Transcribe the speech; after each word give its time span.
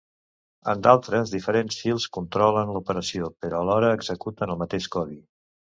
En 0.71 0.79
d'altres, 0.87 1.33
diferents 1.35 1.77
fils 1.83 2.09
controlen 2.19 2.75
l'operació, 2.77 3.31
però 3.45 3.61
alhora 3.63 3.95
executen 4.01 4.57
el 4.57 4.63
mateix 4.65 4.95
codi. 4.99 5.25